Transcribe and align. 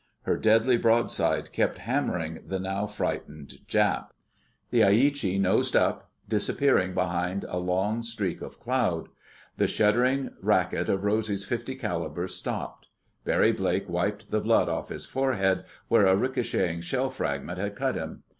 Her 0.23 0.35
deadly 0.35 0.77
broadside 0.77 1.51
kept 1.51 1.77
hammering 1.77 2.39
the 2.47 2.57
now 2.57 2.87
frightened 2.87 3.59
Jap. 3.67 4.07
The 4.71 4.81
Aichi 4.81 5.39
nosed 5.39 5.75
up, 5.75 6.09
disappearing 6.27 6.95
behind 6.95 7.43
a 7.43 7.57
long 7.59 8.01
streak 8.01 8.41
of 8.41 8.59
cloud. 8.59 9.09
The 9.57 9.67
shuddering 9.67 10.31
racket 10.41 10.89
of 10.89 11.03
Rosy's 11.03 11.45
.50 11.45 11.79
calibers 11.79 12.33
stopped. 12.33 12.87
Barry 13.25 13.51
Blake 13.51 13.87
wiped 13.87 14.31
the 14.31 14.41
blood 14.41 14.69
off 14.69 14.89
his 14.89 15.05
forehead, 15.05 15.65
where 15.87 16.07
a 16.07 16.15
ricocheting 16.15 16.81
shell 16.81 17.11
fragment 17.11 17.59
had 17.59 17.75
cut 17.75 17.93
him. 17.93 18.23